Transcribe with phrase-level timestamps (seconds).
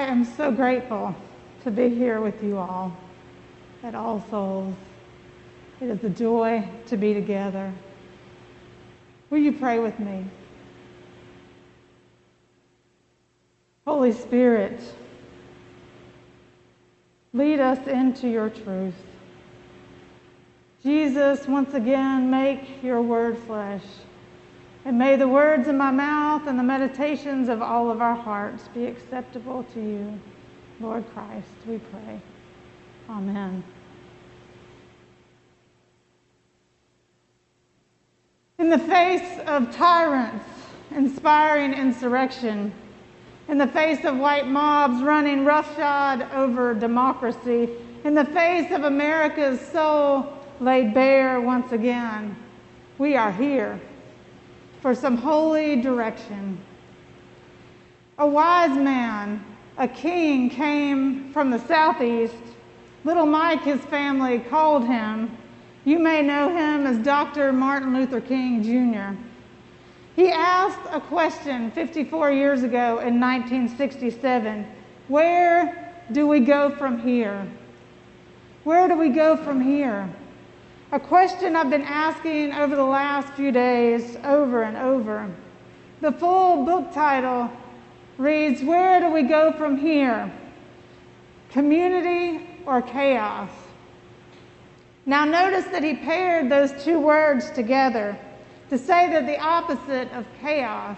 [0.00, 1.14] I am so grateful
[1.62, 2.96] to be here with you all
[3.82, 4.74] at All Souls.
[5.78, 7.70] It is a joy to be together.
[9.28, 10.24] Will you pray with me?
[13.86, 14.80] Holy Spirit,
[17.34, 18.94] lead us into your truth.
[20.82, 23.84] Jesus, once again, make your word flesh.
[24.84, 28.68] And may the words in my mouth and the meditations of all of our hearts
[28.68, 30.20] be acceptable to you,
[30.80, 32.20] Lord Christ, we pray.
[33.10, 33.62] Amen.
[38.58, 40.44] In the face of tyrants
[40.94, 42.72] inspiring insurrection,
[43.48, 47.68] in the face of white mobs running roughshod over democracy,
[48.04, 52.34] in the face of America's soul laid bare once again,
[52.98, 53.78] we are here
[54.80, 56.58] for some holy direction.
[58.18, 59.44] A wise man,
[59.78, 62.34] a king, came from the southeast.
[63.04, 65.36] Little Mike, his family, called him.
[65.84, 67.52] You may know him as Dr.
[67.52, 69.18] Martin Luther King Jr.
[70.16, 74.66] He asked a question 54 years ago in 1967
[75.08, 77.46] Where do we go from here?
[78.64, 80.14] Where do we go from here?
[80.92, 85.30] A question I've been asking over the last few days over and over.
[86.00, 87.48] The full book title
[88.18, 90.32] reads Where do we go from here?
[91.50, 93.50] Community or chaos?
[95.06, 98.18] Now, notice that he paired those two words together
[98.68, 100.96] to say that the opposite of chaos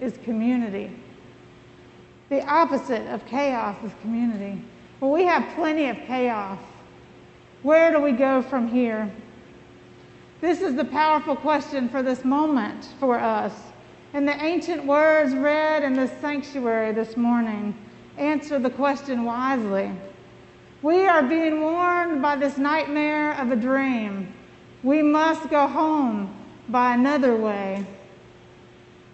[0.00, 0.92] is community.
[2.28, 4.62] The opposite of chaos is community.
[5.00, 6.60] Well, we have plenty of chaos.
[7.64, 9.10] Where do we go from here?
[10.44, 13.54] This is the powerful question for this moment for us.
[14.12, 17.74] And the ancient words read in this sanctuary this morning
[18.18, 19.90] answer the question wisely.
[20.82, 24.34] We are being warned by this nightmare of a dream.
[24.82, 26.36] We must go home
[26.68, 27.86] by another way.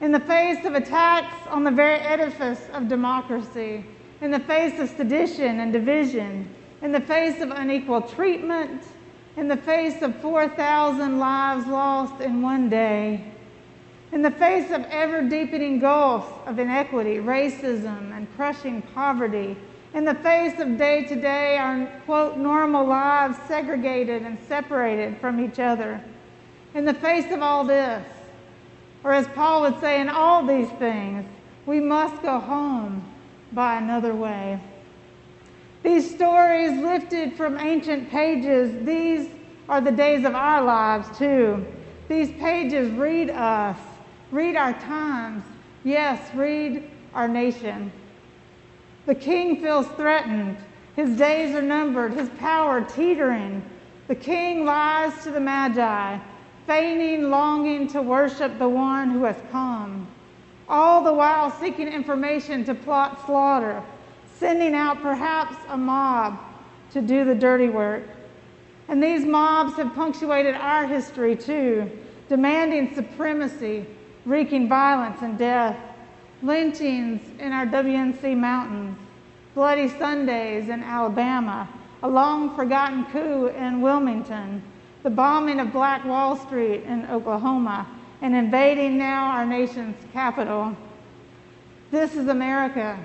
[0.00, 3.84] In the face of attacks on the very edifice of democracy,
[4.20, 6.52] in the face of sedition and division,
[6.82, 8.82] in the face of unequal treatment,
[9.40, 13.24] in the face of 4,000 lives lost in one day,
[14.12, 19.56] in the face of ever deepening gulfs of inequity, racism, and crushing poverty,
[19.94, 25.42] in the face of day to day our quote normal lives segregated and separated from
[25.42, 25.98] each other,
[26.74, 28.06] in the face of all this,
[29.02, 31.24] or as Paul would say, in all these things,
[31.64, 33.02] we must go home
[33.52, 34.60] by another way.
[35.82, 39.30] These stories lifted from ancient pages, these
[39.68, 41.64] are the days of our lives too.
[42.08, 43.78] These pages read us,
[44.30, 45.42] read our times,
[45.84, 47.90] yes, read our nation.
[49.06, 50.58] The king feels threatened.
[50.96, 53.62] His days are numbered, his power teetering.
[54.08, 56.18] The king lies to the magi,
[56.66, 60.06] feigning longing to worship the one who has come,
[60.68, 63.82] all the while seeking information to plot slaughter
[64.40, 66.40] sending out perhaps a mob
[66.92, 68.02] to do the dirty work.
[68.88, 71.88] And these mobs have punctuated our history too,
[72.28, 73.86] demanding supremacy,
[74.24, 75.76] wreaking violence and death,
[76.42, 78.98] lynchings in our WNC mountains,
[79.54, 81.68] bloody Sundays in Alabama,
[82.02, 84.62] a long forgotten coup in Wilmington,
[85.02, 87.86] the bombing of Black Wall Street in Oklahoma,
[88.22, 90.74] and invading now our nation's capital.
[91.90, 92.98] This is America.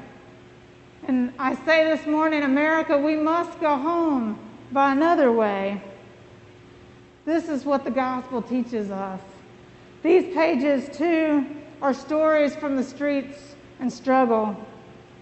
[1.08, 4.40] And I say this morning, America, we must go home
[4.72, 5.80] by another way.
[7.26, 9.22] This is what the gospel teaches us.
[10.02, 11.46] These pages, too,
[11.80, 14.56] are stories from the streets and struggle.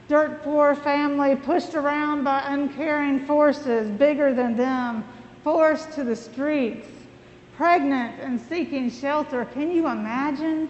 [0.07, 5.03] Dirt poor family pushed around by uncaring forces bigger than them,
[5.43, 6.87] forced to the streets,
[7.57, 9.43] pregnant and seeking shelter.
[9.45, 10.69] Can you imagine?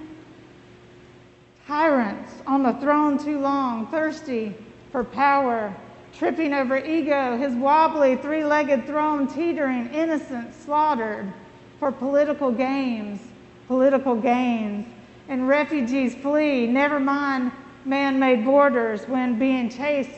[1.67, 4.55] Tyrants on the throne too long, thirsty
[4.93, 5.75] for power,
[6.15, 11.33] tripping over ego, his wobbly three legged throne teetering, innocent, slaughtered
[11.79, 13.19] for political games,
[13.67, 14.85] political gains.
[15.29, 17.51] And refugees flee, never mind
[17.85, 20.11] man made borders when being chased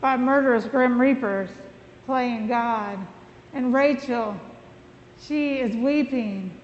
[0.00, 1.50] by murderous grim reapers,
[2.06, 2.98] playing God.
[3.52, 4.40] And Rachel,
[5.20, 6.58] she is weeping,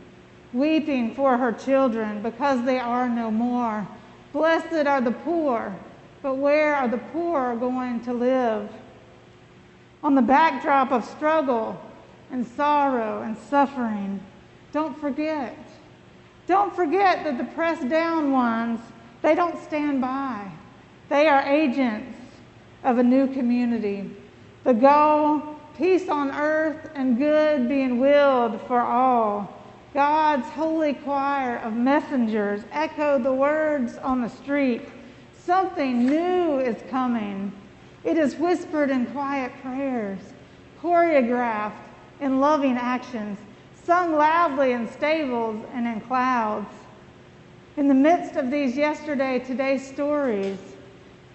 [0.55, 3.87] weeping for her children because they are no more.
[4.33, 5.77] Blessed are the poor
[6.23, 8.69] but where are the poor going to live?
[10.03, 11.81] On the backdrop of struggle
[12.31, 14.21] and sorrow and suffering,
[14.73, 15.57] don't forget.
[16.47, 18.81] Don't forget that the pressed down ones,
[19.23, 20.51] they don't stand by.
[21.09, 22.17] They are agents.
[22.83, 24.11] of a new community.
[24.65, 25.43] The goal
[25.77, 29.63] peace on earth and good being willed for all.
[29.95, 34.83] God's holy choir of messengers echo the words on the street.
[35.45, 37.51] Something new is coming.
[38.05, 40.19] It is whispered in quiet prayers,
[40.83, 41.73] choreographed
[42.21, 43.39] in loving actions,
[43.85, 46.73] sung loudly in stables and in clouds.
[47.77, 50.59] In the midst of these yesterday, today stories,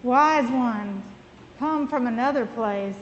[0.02, 1.04] wise ones
[1.58, 2.96] come from another place.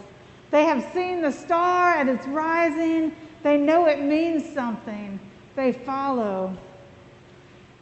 [0.50, 3.14] They have seen the star at its rising.
[3.42, 5.20] They know it means something.
[5.56, 6.56] They follow.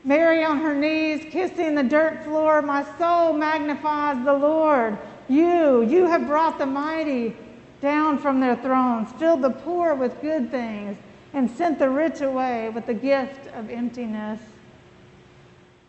[0.05, 4.99] Mary on her knees, kissing the dirt floor, my soul magnifies the Lord.
[5.29, 7.37] You, you have brought the mighty
[7.81, 10.97] down from their thrones, filled the poor with good things,
[11.33, 14.41] and sent the rich away with the gift of emptiness.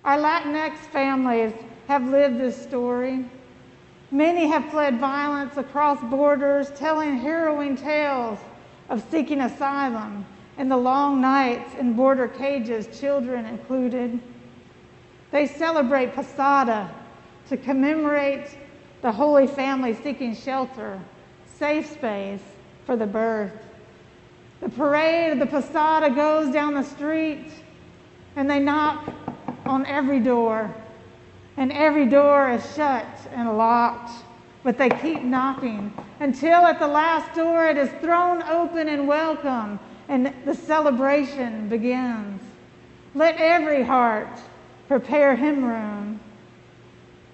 [0.06, 1.54] Our Latinx families
[1.88, 3.26] have lived this story.
[4.12, 8.38] Many have fled violence across borders, telling harrowing tales
[8.90, 10.26] of seeking asylum
[10.58, 14.20] and the long nights in border cages, children included.
[15.32, 16.94] They celebrate Posada
[17.50, 18.58] to commemorate
[19.02, 21.00] the Holy Family seeking shelter,
[21.58, 22.42] safe space
[22.86, 23.52] for the birth.
[24.62, 27.52] The parade of the Posada goes down the street
[28.36, 29.14] and they knock
[29.66, 30.74] on every door,
[31.58, 34.12] and every door is shut and locked.
[34.64, 39.80] But they keep knocking until at the last door it is thrown open and welcome,
[40.08, 42.42] and the celebration begins.
[43.16, 44.40] Let every heart
[44.88, 46.20] prepare him room.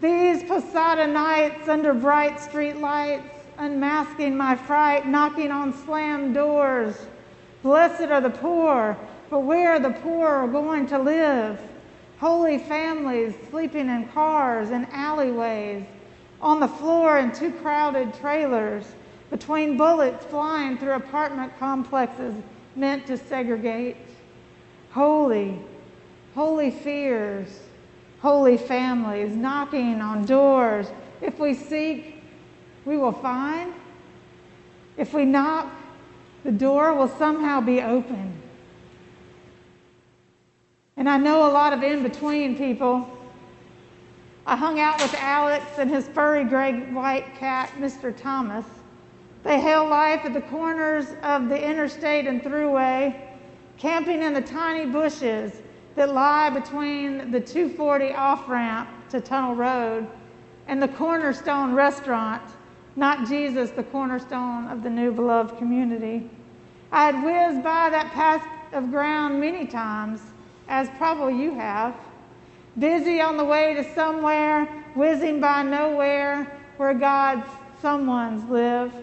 [0.01, 7.07] These Posada nights under bright street lights, unmasking my fright, knocking on slammed doors.
[7.63, 8.98] Blessed are the poor,
[9.30, 11.60] but where are the poor going to live?
[12.19, 15.83] Holy families sleeping in cars and alleyways,
[16.42, 18.86] on the floor in too crowded trailers,
[19.30, 22.36] between bullets flying through apartment complexes
[22.75, 23.98] meant to segregate.
[24.92, 25.60] Holy,
[26.33, 27.60] holy fears
[28.19, 30.88] holy families, knocking on doors.
[31.21, 32.21] If we seek,
[32.86, 33.74] we will find.
[34.98, 35.71] If we knock,
[36.44, 38.33] the door will somehow be open.
[40.98, 43.10] And I know a lot of in between people.
[44.45, 48.16] I hung out with Alex and his furry gray white cat, Mr.
[48.16, 48.66] Thomas.
[49.44, 53.15] They hail life at the corners of the interstate and throughway,
[53.77, 55.62] camping in the tiny bushes
[55.95, 60.07] that lie between the 240 off ramp to Tunnel Road
[60.68, 62.41] and the Cornerstone Restaurant,
[62.95, 66.30] not Jesus, the cornerstone of the new beloved community.
[66.92, 70.21] I had whizzed by that patch of ground many times,
[70.68, 71.95] as probably you have,
[72.77, 74.65] busy on the way to somewhere,
[74.95, 77.47] whizzing by nowhere where God's
[77.81, 78.94] someones live.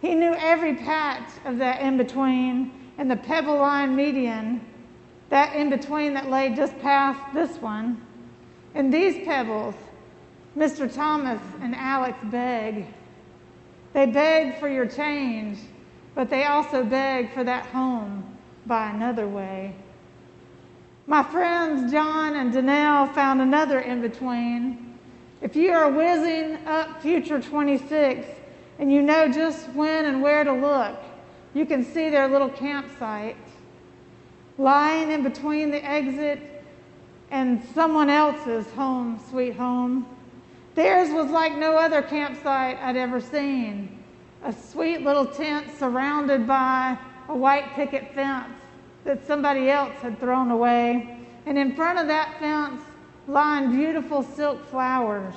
[0.00, 4.60] He knew every patch of that in between and the pebble line median
[5.28, 8.00] that in between that lay just past this one.
[8.74, 9.74] And these pebbles,
[10.56, 10.92] Mr.
[10.92, 12.86] Thomas and Alex beg.
[13.92, 15.58] They beg for your change,
[16.14, 18.36] but they also beg for that home
[18.66, 19.74] by another way.
[21.06, 24.98] My friends John and Danelle found another in between.
[25.40, 28.26] If you are whizzing up Future 26
[28.80, 30.98] and you know just when and where to look,
[31.52, 33.36] you can see their little campsite
[34.56, 36.64] lying in between the exit
[37.30, 40.06] and someone else's home, sweet home.
[40.74, 43.98] Theirs was like no other campsite I'd ever seen
[44.42, 46.96] a sweet little tent surrounded by
[47.28, 48.48] a white picket fence
[49.04, 51.18] that somebody else had thrown away.
[51.44, 52.80] And in front of that fence
[53.28, 55.34] lined beautiful silk flowers.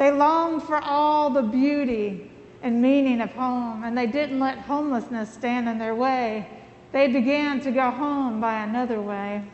[0.00, 2.30] They longed for all the beauty
[2.62, 6.48] and meaning of home, and they didn't let homelessness stand in their way.
[6.90, 9.44] They began to go home by another way.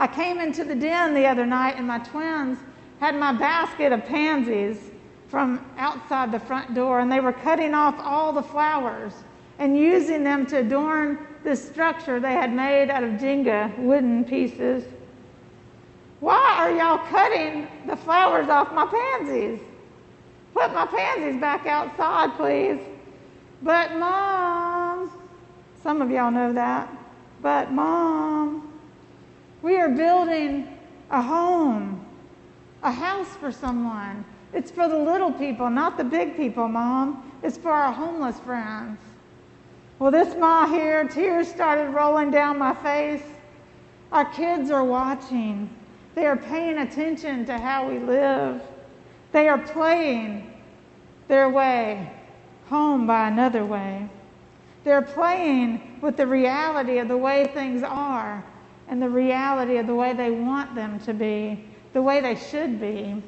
[0.00, 2.58] I came into the den the other night, and my twins
[2.98, 4.90] had my basket of pansies
[5.28, 9.12] from outside the front door, and they were cutting off all the flowers
[9.60, 14.82] and using them to adorn this structure they had made out of Jenga wooden pieces.
[16.22, 19.58] Why are y'all cutting the flowers off my pansies?
[20.54, 22.78] Put my pansies back outside, please.
[23.60, 25.10] But, Mom,
[25.82, 26.88] some of y'all know that.
[27.42, 28.72] But, Mom,
[29.62, 30.68] we are building
[31.10, 32.06] a home,
[32.84, 34.24] a house for someone.
[34.52, 37.32] It's for the little people, not the big people, Mom.
[37.42, 39.00] It's for our homeless friends.
[39.98, 43.24] Well, this ma here, tears started rolling down my face.
[44.12, 45.68] Our kids are watching.
[46.14, 48.60] They are paying attention to how we live.
[49.32, 50.52] They are playing
[51.28, 52.10] their way
[52.66, 54.08] home by another way.
[54.84, 58.44] They're playing with the reality of the way things are
[58.88, 62.80] and the reality of the way they want them to be, the way they should
[62.80, 63.22] be.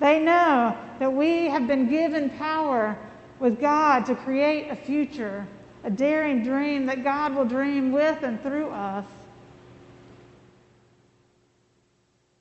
[0.00, 2.98] They know that we have been given power
[3.38, 5.46] with God to create a future,
[5.84, 9.06] a daring dream that God will dream with and through us.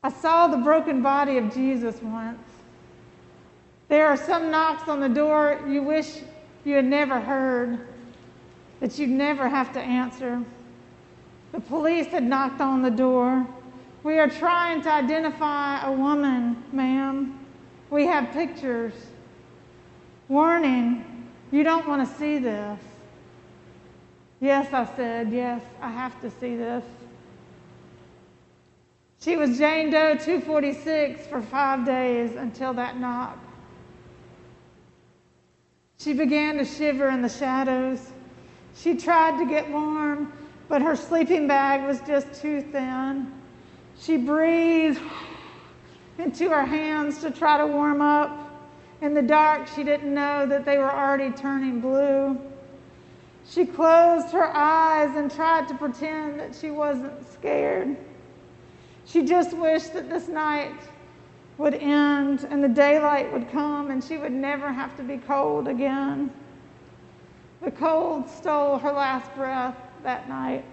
[0.04, 2.40] I saw the broken body of Jesus once.
[3.88, 6.20] There are some knocks on the door you wish
[6.66, 7.88] you had never heard,
[8.80, 10.44] that you'd never have to answer.
[11.54, 13.48] The police had knocked on the door.
[14.04, 17.40] We are trying to identify a woman, ma'am.
[17.90, 18.94] We have pictures.
[20.28, 22.80] Warning, you don't want to see this.
[24.42, 26.84] Yes, I said, yes, I have to see this.
[29.24, 33.38] She was Jane Doe 246 for five days until that knock.
[35.98, 38.12] She began to shiver in the shadows.
[38.76, 40.34] She tried to get warm,
[40.68, 43.32] but her sleeping bag was just too thin.
[43.98, 45.00] She breathed
[46.18, 48.38] into her hands to try to warm up.
[49.00, 52.38] In the dark, she didn't know that they were already turning blue.
[53.48, 57.96] She closed her eyes and tried to pretend that she wasn't scared.
[59.06, 60.80] She just wished that this night
[61.58, 65.68] would end and the daylight would come and she would never have to be cold
[65.68, 66.32] again.
[67.62, 70.66] The cold stole her last breath that night.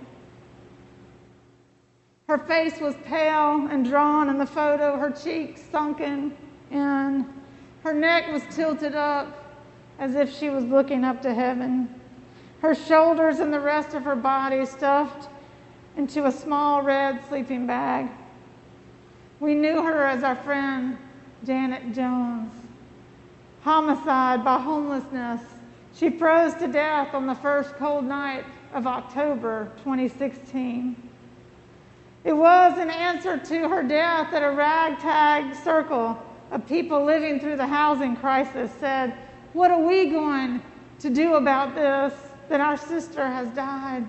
[2.28, 6.36] Her face was pale and drawn in the photo, her cheeks sunken
[6.70, 7.26] in.
[7.82, 9.36] Her neck was tilted up
[9.98, 11.92] as if she was looking up to heaven.
[12.60, 15.28] Her shoulders and the rest of her body stuffed
[15.96, 18.08] into a small red sleeping bag.
[19.40, 20.98] We knew her as our friend
[21.46, 22.52] Janet Jones.
[23.62, 25.40] Homicide by homelessness.
[25.94, 28.44] She froze to death on the first cold night
[28.74, 30.94] of October 2016.
[32.24, 37.56] It was in answer to her death that a ragtag circle of people living through
[37.56, 39.14] the housing crisis said,
[39.54, 40.62] What are we going
[40.98, 42.12] to do about this
[42.50, 44.06] that our sister has died?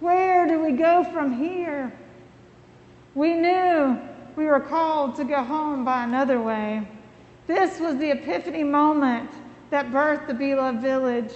[0.00, 1.92] Where do we go from here?
[3.14, 4.00] We knew
[4.36, 6.86] we were called to go home by another way.
[7.46, 9.30] This was the epiphany moment
[9.70, 11.32] that birthed the Beloved Village.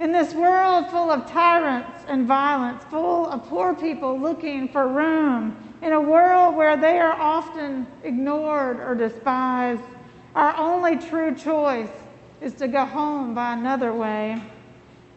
[0.00, 5.56] In this world full of tyrants and violence, full of poor people looking for room,
[5.82, 9.82] in a world where they are often ignored or despised,
[10.34, 11.90] our only true choice
[12.40, 14.40] is to go home by another way.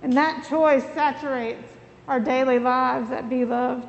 [0.02, 1.72] And that choice saturates
[2.08, 3.88] our daily lives at Beloved.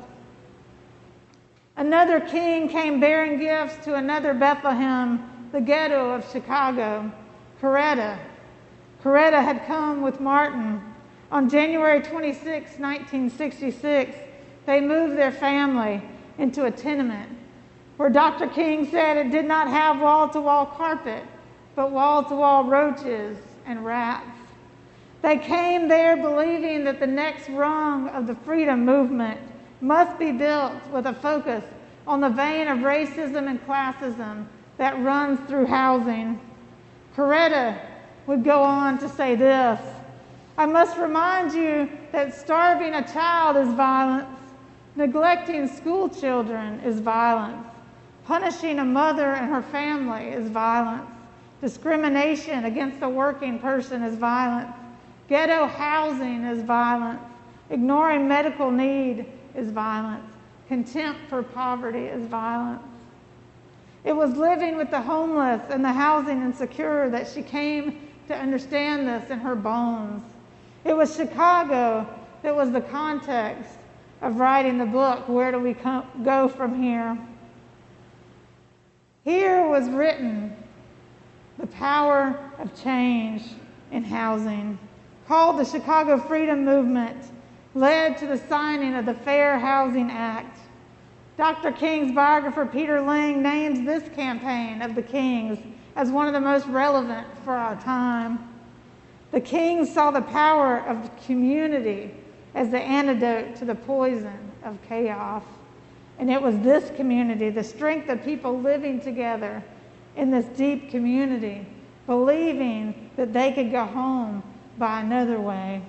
[1.75, 7.11] Another king came bearing gifts to another Bethlehem, the ghetto of Chicago,
[7.59, 8.19] Coretta.
[9.03, 10.81] Coretta had come with Martin.
[11.31, 12.43] On January 26,
[12.77, 14.15] 1966,
[14.67, 16.01] they moved their family
[16.37, 17.29] into a tenement
[17.97, 18.47] where Dr.
[18.47, 21.23] King said it did not have wall to wall carpet,
[21.75, 24.29] but wall to wall roaches and rats.
[25.23, 29.39] They came there believing that the next rung of the freedom movement
[29.83, 31.63] must be built with a focus
[32.07, 34.45] on the vein of racism and classism
[34.77, 36.39] that runs through housing.
[37.15, 37.77] Coretta
[38.25, 39.79] would go on to say this
[40.57, 44.27] I must remind you that starving a child is violence,
[44.95, 47.67] neglecting school children is violence,
[48.25, 51.09] punishing a mother and her family is violence,
[51.59, 54.73] discrimination against a working person is violence,
[55.27, 57.21] ghetto housing is violence,
[57.69, 59.25] ignoring medical need
[59.55, 60.31] is violence.
[60.67, 62.81] Contempt for poverty is violence.
[64.03, 69.07] It was living with the homeless and the housing insecure that she came to understand
[69.07, 70.23] this in her bones.
[70.83, 72.07] It was Chicago
[72.41, 73.71] that was the context
[74.21, 77.17] of writing the book, Where Do We Come, Go From Here?
[79.23, 80.55] Here was written
[81.57, 83.43] the power of change
[83.91, 84.77] in housing,
[85.27, 87.17] called the Chicago Freedom Movement
[87.75, 90.59] led to the signing of the Fair Housing Act.
[91.37, 91.71] Dr.
[91.71, 95.57] King's biographer Peter Ling names this campaign of the Kings
[95.95, 98.39] as one of the most relevant for our time.
[99.31, 102.13] The Kings saw the power of community
[102.53, 105.43] as the antidote to the poison of chaos.
[106.19, 109.63] And it was this community, the strength of people living together
[110.15, 111.65] in this deep community,
[112.05, 114.43] believing that they could go home
[114.77, 115.81] by another way.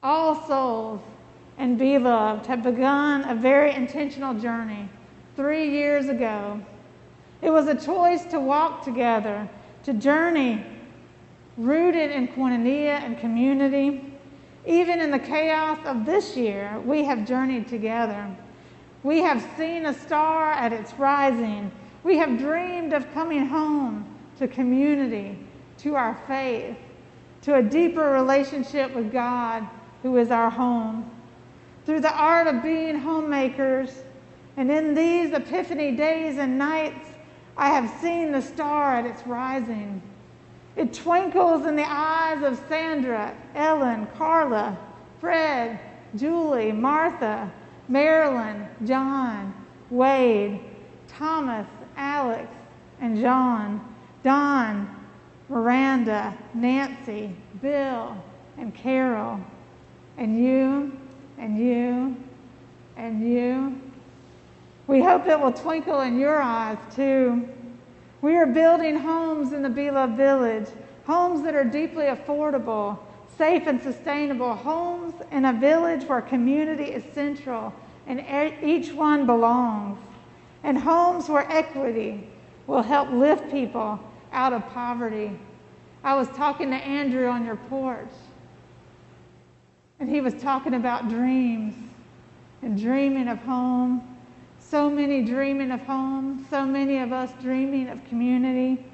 [0.00, 1.00] All souls
[1.56, 4.88] and beloved have begun a very intentional journey
[5.34, 6.60] three years ago.
[7.42, 9.48] It was a choice to walk together,
[9.82, 10.64] to journey
[11.56, 14.14] rooted in koinonia and community.
[14.66, 18.28] Even in the chaos of this year, we have journeyed together.
[19.02, 21.72] We have seen a star at its rising.
[22.04, 24.06] We have dreamed of coming home
[24.38, 25.38] to community,
[25.78, 26.76] to our faith,
[27.42, 29.66] to a deeper relationship with God,
[30.02, 31.10] who is our home.
[31.86, 34.02] Through the art of being homemakers,
[34.56, 37.08] and in these epiphany days and nights,
[37.56, 40.02] I have seen the star at its rising.
[40.76, 44.78] It twinkles in the eyes of Sandra, Ellen, Carla,
[45.20, 45.80] Fred,
[46.14, 47.50] Julie, Martha,
[47.88, 49.54] Marilyn, John,
[49.90, 50.60] Wade,
[51.08, 52.48] Thomas, Alex,
[53.00, 54.94] and John, Don,
[55.48, 58.16] Miranda, Nancy, Bill,
[58.56, 59.40] and Carol,
[60.18, 60.92] and you,
[61.38, 62.16] and you,
[62.96, 63.80] and you.
[64.86, 67.48] We hope it will twinkle in your eyes too.
[68.20, 70.66] We are building homes in the Beloved Village,
[71.06, 72.98] homes that are deeply affordable,
[73.38, 77.72] safe and sustainable, homes in a village where community is central
[78.08, 78.24] and
[78.62, 79.98] each one belongs,
[80.64, 82.26] and homes where equity
[82.66, 84.00] will help lift people
[84.32, 85.38] out of poverty.
[86.02, 88.08] I was talking to Andrew on your porch,
[90.00, 91.74] and he was talking about dreams
[92.62, 94.02] and dreaming of home
[94.70, 98.84] so many dreaming of home, so many of us dreaming of community.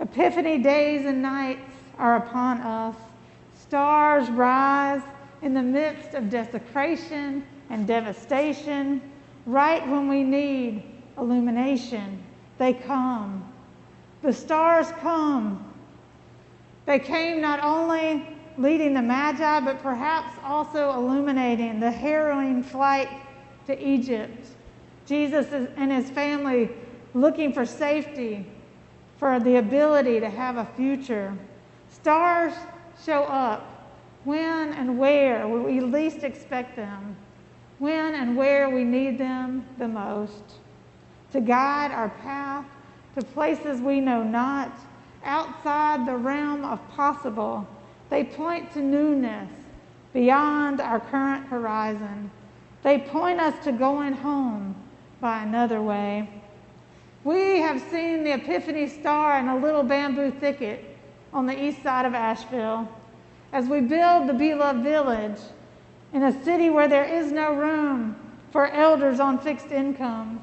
[0.00, 2.96] Epiphany days and nights are upon us.
[3.56, 5.02] Stars rise
[5.42, 9.00] in the midst of desecration and devastation.
[9.46, 10.82] Right when we need
[11.16, 12.20] illumination,
[12.58, 13.48] they come.
[14.22, 15.64] The stars come.
[16.86, 18.26] They came not only
[18.58, 23.08] leading the Magi, but perhaps also illuminating the harrowing flight
[23.66, 24.46] to Egypt
[25.10, 26.70] Jesus and his family
[27.14, 28.46] looking for safety,
[29.18, 31.36] for the ability to have a future.
[31.90, 32.52] Stars
[33.04, 33.90] show up
[34.22, 37.16] when and where we least expect them,
[37.80, 40.44] when and where we need them the most,
[41.32, 42.64] to guide our path
[43.16, 44.70] to places we know not,
[45.24, 47.66] outside the realm of possible.
[48.10, 49.50] They point to newness
[50.12, 52.30] beyond our current horizon.
[52.82, 54.74] They point us to going home
[55.20, 56.28] by another way.
[57.22, 60.96] We have seen the Epiphany star in a little bamboo thicket
[61.32, 62.88] on the east side of Asheville
[63.52, 65.38] as we build the Beloved Village
[66.12, 68.16] in a city where there is no room
[68.50, 70.40] for elders on fixed incomes,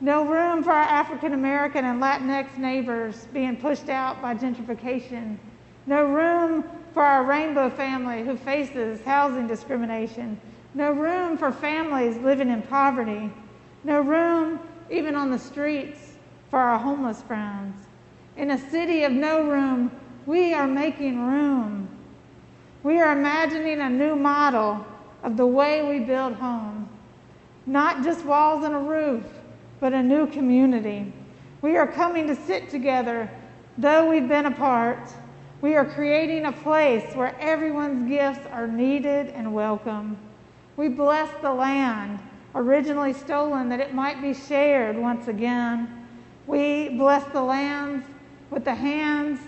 [0.00, 5.36] no room for our African American and Latinx neighbors being pushed out by gentrification,
[5.86, 10.40] no room for our rainbow family who faces housing discrimination,
[10.74, 13.30] no room for families living in poverty
[13.84, 14.58] no room
[14.90, 16.16] even on the streets
[16.50, 17.86] for our homeless friends.
[18.36, 19.92] In a city of no room,
[20.26, 21.88] we are making room.
[22.82, 24.84] We are imagining a new model
[25.22, 26.88] of the way we build homes.
[27.66, 29.24] Not just walls and a roof,
[29.80, 31.12] but a new community.
[31.62, 33.30] We are coming to sit together,
[33.78, 35.12] though we've been apart.
[35.64, 40.18] We are creating a place where everyone's gifts are needed and welcome.
[40.76, 42.18] We bless the land
[42.54, 46.06] originally stolen, that it might be shared once again.
[46.46, 48.06] We bless the lands
[48.50, 49.40] with the hands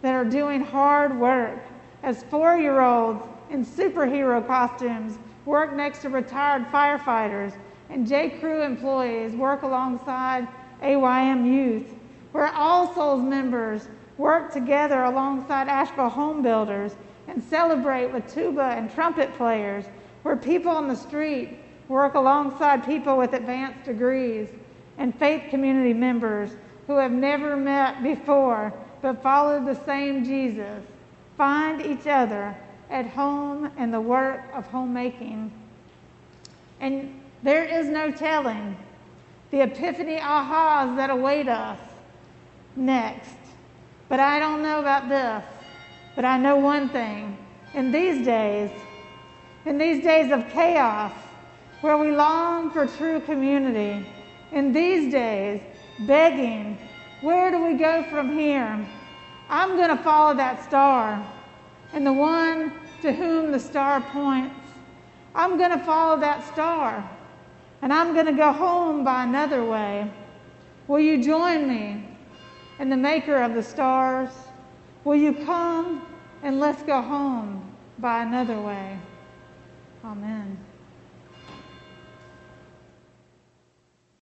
[0.00, 1.58] that are doing hard work
[2.02, 7.52] as four year olds in superhero costumes work next to retired firefighters
[7.90, 8.30] and J.
[8.40, 10.48] Crew employees work alongside
[10.80, 11.94] AYM youth,
[12.32, 16.94] where All Souls members work together alongside Asheville home builders
[17.28, 19.84] and celebrate with tuba and trumpet players,
[20.22, 24.48] where people on the street work alongside people with advanced degrees
[24.98, 26.50] and faith community members
[26.86, 30.82] who have never met before but follow the same Jesus.
[31.36, 32.56] Find each other
[32.90, 35.52] at home in the work of homemaking.
[36.80, 38.76] And there is no telling
[39.50, 41.78] the epiphany ahas that await us
[42.74, 43.37] next.
[44.08, 45.44] But I don't know about this.
[46.16, 47.36] But I know one thing.
[47.74, 48.70] In these days,
[49.66, 51.12] in these days of chaos,
[51.80, 54.04] where we long for true community.
[54.52, 55.60] In these days,
[56.00, 56.78] begging,
[57.20, 58.86] where do we go from here?
[59.48, 61.24] I'm going to follow that star
[61.92, 64.54] and the one to whom the star points.
[65.34, 67.08] I'm going to follow that star
[67.82, 70.10] and I'm going to go home by another way.
[70.86, 72.07] Will you join me
[72.78, 74.30] in the maker of the stars?
[75.04, 76.06] Will you come
[76.42, 77.62] and let's go home
[77.98, 78.98] by another way?
[80.04, 80.58] Amen.